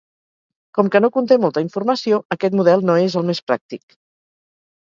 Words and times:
Com 0.77 0.87
que 0.95 1.01
no 1.03 1.09
conté 1.17 1.37
molta 1.43 1.63
informació, 1.67 2.21
aquest 2.39 2.57
model 2.63 2.85
no 2.91 2.97
és 3.05 3.19
el 3.23 3.29
més 3.31 3.43
pràctic. 3.53 3.99